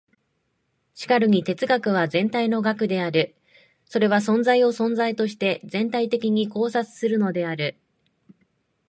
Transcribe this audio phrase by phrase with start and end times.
[0.95, 3.35] しかるに哲学は全体の学である。
[3.85, 7.77] それは存在を存在として全体的に考察するのである。